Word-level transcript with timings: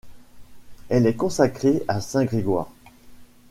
Elle 0.89 1.05
est 1.05 1.13
consacrée 1.15 1.83
à 1.87 2.01
Saint-Grégoire. 2.01 2.71